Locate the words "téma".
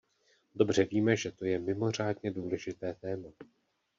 2.93-3.29